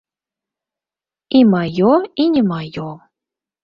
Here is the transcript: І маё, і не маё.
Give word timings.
І 1.39 1.43
маё, 1.53 1.93
і 2.25 2.29
не 2.35 2.47
маё. 2.53 2.89